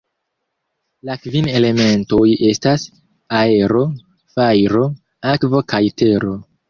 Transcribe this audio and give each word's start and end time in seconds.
La 1.09 1.17
kvin 1.25 1.49
elementoj 1.59 2.23
estas: 2.51 2.85
Aero, 3.43 3.85
Fajro, 4.37 4.83
Akvo 5.35 5.63
kaj 5.75 5.83
Tero. 6.03 6.35